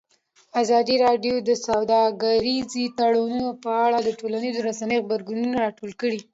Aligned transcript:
ازادي 0.61 0.95
راډیو 1.05 1.35
د 1.49 1.51
سوداګریز 1.67 2.71
تړونونه 2.97 3.49
په 3.63 3.71
اړه 3.85 3.97
د 4.03 4.09
ټولنیزو 4.19 4.65
رسنیو 4.69 5.03
غبرګونونه 5.05 5.55
راټول 5.65 5.91
کړي. 6.01 6.19